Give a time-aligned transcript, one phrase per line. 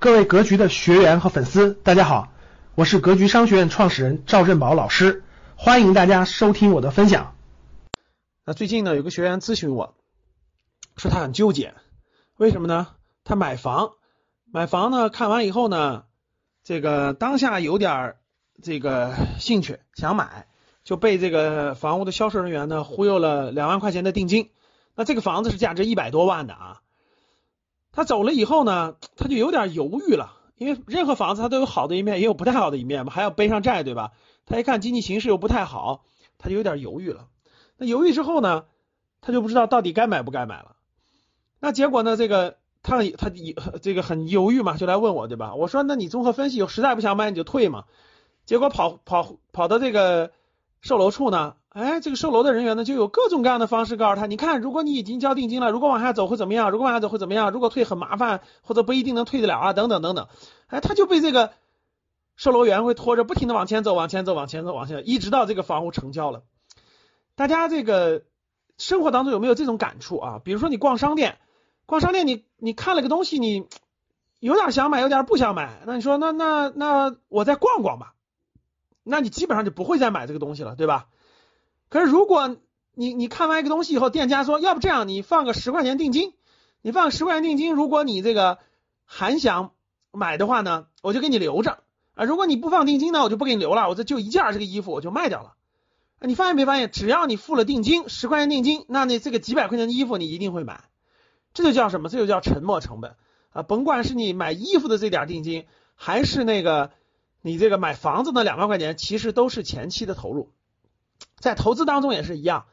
[0.00, 2.32] 各位格局的学员和粉丝，大家好，
[2.76, 5.24] 我是格局商学院创始人赵振宝老师，
[5.56, 7.34] 欢迎大家收听我的分享。
[8.44, 9.96] 那最近呢，有个学员咨询我，
[10.96, 11.74] 说他很纠结，
[12.36, 12.86] 为什么呢？
[13.24, 13.90] 他买房，
[14.52, 16.04] 买房呢，看完以后呢，
[16.62, 18.14] 这个当下有点
[18.62, 20.46] 这个兴趣想买，
[20.84, 24.50] 就被这个房屋的销售人员呢忽悠了两万块钱的定金。
[24.94, 26.82] 那这个房子是价值一百多万的啊。
[27.92, 34.12] 他走了以后呢，他就有点犹豫了，因为任何房子它都有好的一面，也有不太好的一面嘛，还要背上债，对吧？
[34.46, 36.04] 他一看经济形势又不太好，
[36.38, 37.26] 他就有点犹豫了。
[37.76, 38.66] 那犹豫之后呢，
[39.20, 40.76] 他就不知道到底该买不该买了。
[41.58, 43.30] 那结果呢，这个他他
[43.82, 45.54] 这个很犹豫嘛，就来问我，对吧？
[45.54, 47.84] 我说，那你综合分析，实在不想买你就退嘛。
[48.44, 50.30] 结果跑跑跑到这个
[50.80, 51.54] 售楼处呢。
[51.78, 56.72] 哎，这个售楼的人员呢，就有各种各样的方式告诉他，你看，如果你已经交定金了，如果往下走会怎么样？
[56.72, 57.52] 如果往下走会怎么样？
[57.52, 60.26] 如果退很麻烦，或者不一定能退得了啊，等等等等。
[60.66, 61.52] 哎，他就被这个
[62.34, 66.42] 售楼员会拖着，不停的往前走，往前走，往前走，往前，一直到这个房屋成交了。
[67.36, 68.24] 大家这个
[68.76, 70.40] 生活当中有没有这种感触啊？
[70.42, 71.38] 比如说你逛商店，
[71.86, 73.68] 逛商店，你你看了个东西，你
[74.40, 78.14] 有点想买，有点不想买，那你说，那那那我再逛逛吧，
[79.04, 81.06] 那你基本上就不会再买这个东西了，对吧？
[81.88, 82.56] 可是如果
[82.94, 86.34] 你你看完一个东西以后，店家说要不这样，你放个十块钱定金，
[86.82, 88.58] 你放十块钱定金，如果你这个
[89.04, 89.72] 还想
[90.12, 91.78] 买的话呢，我就给你留着
[92.14, 92.24] 啊。
[92.24, 95.54] 如果你不放定金呢，我就不给你留了，我这就一件这个衣服我就卖掉了。
[96.20, 100.82] 你发现没发现，只要你付了定金，十块钱定金，那那这个几百块钱的衣服你一定会买，
[101.54, 102.08] 这就叫什么？
[102.08, 103.14] 这就叫沉没成本
[103.50, 103.62] 啊！
[103.62, 106.90] 甭管是你买衣服的这点定金，还是那个
[107.40, 110.50] 你这个买房子的两万块钱，其实都是前期的投入。
[111.38, 112.66] 在投资当中也是一样，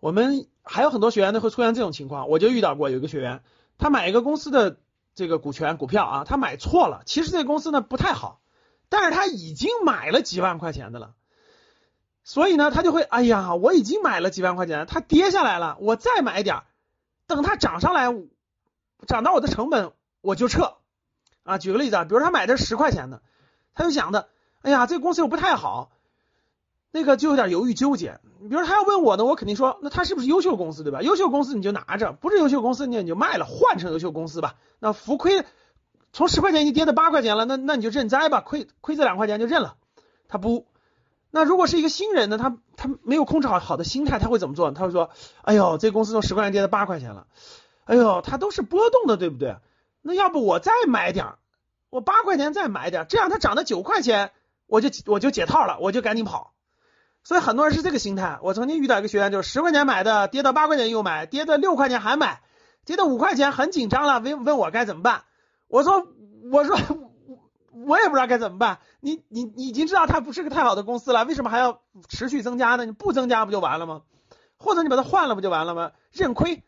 [0.00, 3.42] 我们还有很多学员呢会出现这种情况，我就遇到过有一个学员，
[3.76, 4.78] 他买一个公司的
[5.14, 8.40] 这个股权股票啊，他买错了，其实这个公司呢不太好，
[8.88, 11.14] 但是他已经买了几万块钱的了，
[12.24, 16.62] 所以呢他就会哎呀，我已经买了几万块钱，它跌下来了，我再买点，
[17.26, 18.06] 等它涨上来，
[19.06, 20.78] 涨到我的成本我就撤
[21.42, 21.58] 啊。
[21.58, 23.20] 举个例子啊，比如他买的十块钱的，
[23.74, 24.28] 他就想的，
[24.62, 25.90] 哎呀，这个公司又不太好。
[26.92, 31.02] 那个就有点犹豫纠结，比如他要问我呢，我肯定说，那他是不是优秀公司，对吧？
[31.02, 34.56] 优秀公司你就拿着，不是优秀公司你你就卖了，换成优秀公司吧。
[34.80, 35.44] 那浮亏
[36.12, 39.76] 从十块钱已经跌到八块钱了，那那你就认栽吧，亏亏这两块钱就认了。
[40.26, 40.66] 他不，
[41.30, 44.70] 那如果是一个新人呢，他他没有控制好好的心态，他会怎么做？
[44.72, 45.10] 他会说，
[45.42, 47.28] 哎呦，这公司从十块钱跌到八块钱了，
[47.84, 49.56] 哎呦，它都是波动的，对不对？
[50.02, 51.38] 那要不我再买点儿，
[51.90, 54.32] 我八块钱再买点儿，这样它涨到九块钱，
[54.66, 56.52] 我就我就解套了，我就赶紧跑。
[57.22, 58.38] 所以很多人是这个心态。
[58.42, 62.40] 我曾经遇到一个学员，就是十块钱买的，跌到八块钱又买，跌到六块钱还买，
[62.84, 65.22] 跌到五块钱很紧张了，问问我该怎么办。
[65.68, 66.06] 我说
[66.50, 66.76] 我说
[67.72, 68.78] 我也不知道该怎么办。
[69.00, 72.84] 你你你已经知道它不是个太好的公司了，为什么还要持续增加呢？
[72.84, 74.02] 你不增加不就完了吗？
[74.56, 75.92] 或者你把它换了不就完了吗？
[76.12, 76.64] 认亏。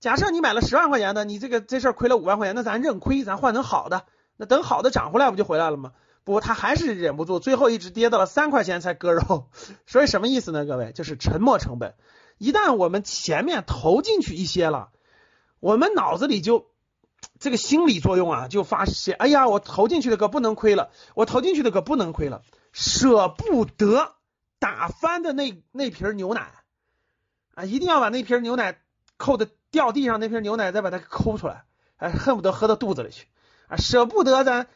[0.00, 4.04] 假设你买了十万块钱的，你这个这事儿亏了五万块钱，那咱认亏，咱换成好的，
[4.36, 5.92] 那等好的涨回来不就回来了吗？
[6.22, 9.48] 不过，他还是忍不住，最后一直跌到了三块钱才割肉。
[9.86, 10.64] 所以什么意思呢？
[10.66, 11.94] 各位，就是沉没成本。
[12.38, 14.90] 一旦我们前面投进去一些了，
[15.60, 16.66] 我们脑子里就
[17.38, 22.42] 这个心理作用啊，就发现，哎呀，我投进去的可不能亏了，我投进去的可不能亏了，
[22.72, 24.12] 舍不得
[24.58, 26.52] 打翻的那那瓶牛奶
[27.54, 28.78] 啊，一定要把那瓶牛奶
[29.16, 31.64] 扣的掉地上，那瓶牛奶再把它抠出来，
[31.96, 33.26] 哎，恨不得喝到肚子里去
[33.68, 34.68] 啊，舍不得咱。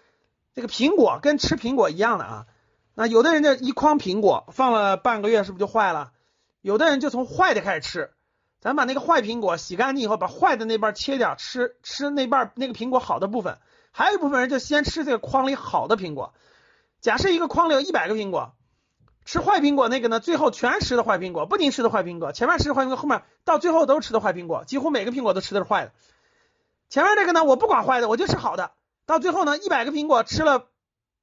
[0.54, 2.46] 这个苹果跟吃苹果一样的啊，
[2.94, 6.12] 那有的人这一筐苹果放了半个月是不是就坏了？
[6.60, 8.12] 有的人就从坏的开始吃，
[8.60, 13.58] 咱把那个坏苹果洗干净以后，把坏的那半切掉，吃吃那半那个苹果好的部分，
[13.90, 16.32] 还有一部分人就先吃这个筐里好的苹果。
[17.00, 18.54] 假设一个筐里有一百个苹果，
[19.24, 25.92] 吃坏苹果那个呢，最后全吃的坏苹果，不仅吃的坏苹果，前面吃的坏苹果，后面到最后都吃的坏苹果，几乎每个苹果都吃的是坏的。
[26.88, 28.70] 前面这个呢，我不管坏的，我就吃好的。
[29.06, 30.68] 到最后呢，一百个苹果吃了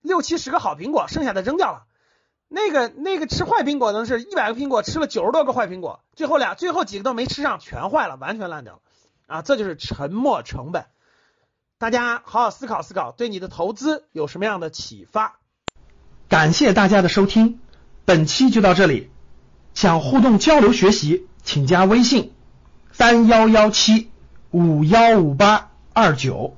[0.02, 1.86] 六七十个好苹果，剩下的扔掉了。
[2.48, 8.80] 那个那个吃坏苹果的是一百个苹果吃了九十多个坏苹果，最后俩最后几个都没吃上，全坏了，完全烂掉了。
[9.28, 10.86] 啊，这就是沉没成本。
[11.78, 15.40] 大家好好思考思考，对你的投资有什么样的启发？
[16.28, 17.60] 感谢大家的收听，
[18.06, 19.10] 本期就到这里。
[19.74, 22.34] 想互动交流学习，请加微信
[22.92, 24.12] 三幺幺七
[24.52, 26.58] 五幺五八二九。